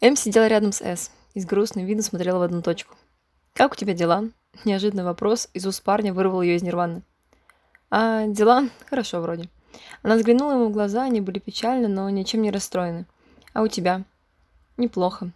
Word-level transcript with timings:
Эм 0.00 0.16
сидела 0.16 0.46
рядом 0.46 0.72
с 0.72 0.82
С 0.82 1.10
и 1.34 1.40
с 1.40 1.46
грустным 1.46 1.86
видом 1.86 2.02
смотрела 2.02 2.38
в 2.38 2.42
одну 2.42 2.62
точку. 2.62 2.94
«Как 3.54 3.72
у 3.72 3.76
тебя 3.76 3.94
дела?» 3.94 4.24
Неожиданный 4.64 5.04
вопрос 5.04 5.48
из 5.54 5.66
уст 5.66 5.82
парня 5.82 6.12
вырвал 6.12 6.42
ее 6.42 6.56
из 6.56 6.62
нирваны. 6.62 7.02
«А, 7.90 8.26
дела? 8.26 8.68
Хорошо 8.88 9.20
вроде». 9.20 9.48
Она 10.02 10.16
взглянула 10.16 10.52
ему 10.52 10.66
в 10.66 10.72
глаза, 10.72 11.02
они 11.02 11.20
были 11.20 11.38
печальны, 11.38 11.88
но 11.88 12.08
ничем 12.10 12.42
не 12.42 12.50
расстроены. 12.50 13.06
«А 13.52 13.62
у 13.62 13.68
тебя?» 13.68 14.04
«Неплохо». 14.76 15.30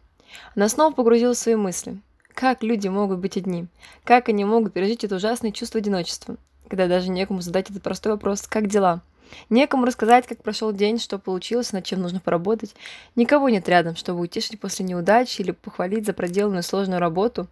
Она 0.54 0.68
снова 0.68 0.92
погрузилась 0.92 1.38
в 1.38 1.42
свои 1.42 1.56
мысли. 1.56 2.00
Как 2.34 2.62
люди 2.62 2.88
могут 2.88 3.18
быть 3.18 3.36
одни? 3.36 3.66
Как 4.04 4.29
они 4.29 4.45
могут 4.45 4.72
пережить 4.72 5.04
это 5.04 5.16
ужасное 5.16 5.52
чувство 5.52 5.79
одиночества? 5.79 6.36
Когда 6.68 6.86
даже 6.86 7.11
некому 7.11 7.40
задать 7.40 7.70
этот 7.70 7.82
простой 7.82 8.12
вопрос 8.12 8.42
«Как 8.42 8.66
дела?». 8.66 9.02
Некому 9.48 9.84
рассказать, 9.84 10.26
как 10.26 10.42
прошел 10.42 10.72
день, 10.72 10.98
что 10.98 11.18
получилось, 11.18 11.72
над 11.72 11.84
чем 11.84 12.00
нужно 12.00 12.20
поработать. 12.20 12.74
Никого 13.16 13.48
нет 13.48 13.68
рядом, 13.68 13.96
чтобы 13.96 14.20
утешить 14.20 14.60
после 14.60 14.84
неудачи 14.84 15.40
или 15.40 15.52
похвалить 15.52 16.06
за 16.06 16.12
проделанную 16.12 16.62
сложную 16.62 17.00
работу. 17.00 17.48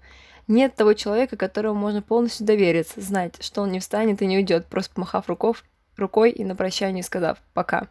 Нет 0.47 0.75
того 0.75 0.95
человека, 0.95 1.37
которому 1.37 1.79
можно 1.79 2.01
полностью 2.01 2.47
довериться, 2.47 3.01
знать, 3.01 3.35
что 3.41 3.63
он 3.63 3.71
не 3.71 3.81
встанет 3.81 4.23
и 4.23 4.27
не 4.27 4.39
уйдет, 4.39 4.67
просто 4.67 4.95
помахав 4.95 5.29
руков, 5.29 5.65
рукой 5.97 6.31
и 6.31 6.45
на 6.45 6.57
прощание 6.57 7.03
сказав 7.03 7.39
«пока». 7.53 7.89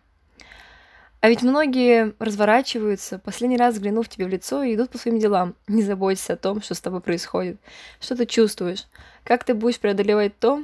А 1.19 1.29
ведь 1.29 1.41
многие 1.41 2.13
разворачиваются, 2.19 3.17
последний 3.17 3.57
раз 3.57 3.73
взглянув 3.73 4.07
тебе 4.07 4.25
в 4.25 4.29
лицо 4.29 4.61
и 4.61 4.75
идут 4.75 4.91
по 4.91 4.99
своим 4.99 5.17
делам, 5.17 5.55
не 5.67 5.81
заботясь 5.81 6.29
о 6.29 6.37
том, 6.37 6.61
что 6.61 6.75
с 6.75 6.81
тобой 6.81 7.01
происходит, 7.01 7.57
что 7.99 8.15
ты 8.15 8.27
чувствуешь, 8.27 8.85
как 9.23 9.43
ты 9.43 9.55
будешь 9.55 9.79
преодолевать 9.79 10.37
то, 10.37 10.63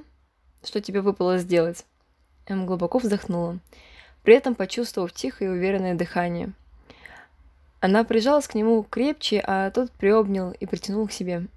что 0.63 0.79
тебе 0.79 1.01
выпало 1.01 1.39
сделать. 1.39 1.85
Эм 2.47 2.65
глубоко 2.65 2.97
вздохнула, 2.97 3.59
при 4.23 4.35
этом 4.35 4.55
почувствовав 4.55 5.13
тихое 5.13 5.49
и 5.49 5.53
уверенное 5.53 5.95
дыхание. 5.95 6.51
Она 7.79 8.03
прижалась 8.03 8.47
к 8.47 8.55
нему 8.55 8.83
крепче, 8.83 9.43
а 9.45 9.69
тот 9.71 9.91
приобнял 9.91 10.51
и 10.51 10.65
притянул 10.65 11.07
к 11.07 11.11
себе. 11.11 11.47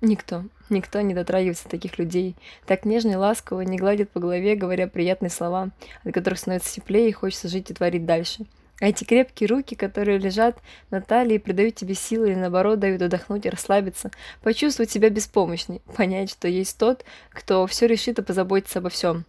Никто, 0.00 0.44
никто 0.70 1.00
не 1.00 1.14
дотрагивается 1.14 1.68
таких 1.68 1.98
людей, 1.98 2.34
так 2.64 2.84
нежно 2.84 3.10
и 3.10 3.16
ласково 3.16 3.60
не 3.62 3.76
гладит 3.76 4.10
по 4.10 4.18
голове, 4.18 4.56
говоря 4.56 4.86
приятные 4.86 5.30
слова, 5.30 5.70
от 6.04 6.14
которых 6.14 6.38
становится 6.38 6.74
теплее 6.74 7.08
и 7.08 7.12
хочется 7.12 7.48
жить 7.48 7.70
и 7.70 7.74
творить 7.74 8.06
дальше. 8.06 8.46
А 8.80 8.86
эти 8.86 9.04
крепкие 9.04 9.48
руки, 9.48 9.74
которые 9.74 10.18
лежат 10.18 10.58
на 10.90 11.02
талии, 11.02 11.36
придают 11.36 11.74
тебе 11.74 11.94
силы 11.94 12.30
или 12.30 12.38
наоборот 12.38 12.78
дают 12.78 13.02
отдохнуть 13.02 13.44
и 13.44 13.50
расслабиться, 13.50 14.10
почувствовать 14.42 14.90
себя 14.90 15.10
беспомощной, 15.10 15.82
понять, 15.94 16.30
что 16.30 16.48
есть 16.48 16.78
тот, 16.78 17.04
кто 17.28 17.66
все 17.66 17.86
решит 17.86 18.18
и 18.18 18.22
позаботится 18.22 18.78
обо 18.78 18.88
всем. 18.88 19.26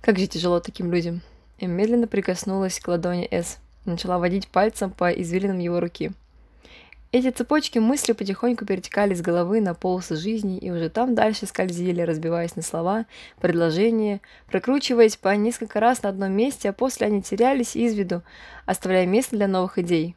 Как 0.00 0.18
же 0.18 0.26
тяжело 0.26 0.60
таким 0.60 0.92
людям. 0.92 1.22
И 1.58 1.66
медленно 1.66 2.06
прикоснулась 2.06 2.78
к 2.78 2.88
ладони 2.88 3.28
С. 3.30 3.58
Начала 3.84 4.18
водить 4.18 4.48
пальцем 4.48 4.90
по 4.90 5.10
извилинам 5.10 5.58
его 5.58 5.80
руки. 5.80 6.12
Эти 7.10 7.30
цепочки 7.30 7.78
мысли 7.78 8.12
потихоньку 8.12 8.66
перетекали 8.66 9.14
с 9.14 9.22
головы 9.22 9.62
на 9.62 9.72
полосы 9.72 10.14
жизни 10.14 10.58
и 10.58 10.70
уже 10.70 10.90
там 10.90 11.14
дальше 11.14 11.46
скользили, 11.46 12.02
разбиваясь 12.02 12.54
на 12.54 12.60
слова, 12.60 13.06
предложения, 13.40 14.20
прокручиваясь 14.50 15.16
по 15.16 15.34
несколько 15.34 15.80
раз 15.80 16.02
на 16.02 16.10
одном 16.10 16.32
месте, 16.32 16.68
а 16.68 16.74
после 16.74 17.06
они 17.06 17.22
терялись 17.22 17.76
из 17.76 17.94
виду, 17.94 18.22
оставляя 18.66 19.06
место 19.06 19.36
для 19.36 19.48
новых 19.48 19.78
идей. 19.78 20.16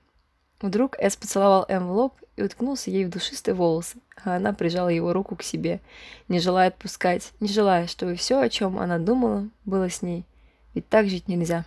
Вдруг 0.61 0.95
Эс 0.99 1.15
поцеловал 1.15 1.65
Эм 1.67 1.87
в 1.87 1.91
лоб 1.91 2.13
и 2.35 2.43
уткнулся 2.43 2.91
ей 2.91 3.05
в 3.05 3.09
душистые 3.09 3.55
волосы, 3.55 3.97
а 4.23 4.35
она 4.35 4.53
прижала 4.53 4.89
его 4.89 5.11
руку 5.11 5.35
к 5.35 5.43
себе, 5.43 5.79
не 6.27 6.39
желая 6.39 6.67
отпускать, 6.67 7.31
не 7.39 7.47
желая, 7.47 7.87
чтобы 7.87 8.15
все, 8.15 8.39
о 8.39 8.49
чем 8.49 8.77
она 8.77 8.99
думала, 8.99 9.49
было 9.65 9.89
с 9.89 10.01
ней. 10.01 10.23
Ведь 10.73 10.87
так 10.87 11.09
жить 11.09 11.27
нельзя. 11.27 11.65